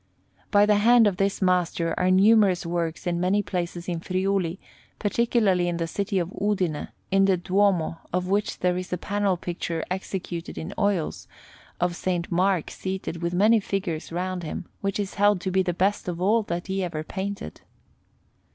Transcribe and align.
By 0.49 0.65
the 0.65 0.77
hand 0.77 1.05
of 1.05 1.17
this 1.17 1.43
master 1.43 1.93
are 1.95 2.09
numerous 2.09 2.65
works 2.65 3.05
in 3.05 3.19
many 3.19 3.43
places 3.43 3.87
in 3.87 3.99
Friuli, 3.99 4.59
particularly 4.97 5.67
in 5.67 5.77
the 5.77 5.85
city 5.85 6.17
of 6.17 6.33
Udine, 6.41 6.87
in 7.11 7.25
the 7.25 7.37
Duomo 7.37 7.99
of 8.11 8.27
which 8.27 8.57
there 8.61 8.75
is 8.77 8.91
a 8.91 8.97
panel 8.97 9.37
picture 9.37 9.85
executed 9.91 10.57
in 10.57 10.73
oils, 10.75 11.27
of 11.79 11.91
S. 11.91 12.23
Mark 12.31 12.71
seated 12.71 13.21
with 13.21 13.35
many 13.35 13.59
figures 13.59 14.11
round 14.11 14.41
him, 14.41 14.65
which 14.81 14.99
is 14.99 15.13
held 15.21 15.39
to 15.41 15.51
be 15.51 15.61
the 15.61 15.71
best 15.71 16.07
of 16.07 16.19
all 16.19 16.41
that 16.41 16.65
he 16.65 16.83
ever 16.83 17.03
painted. 17.03 17.61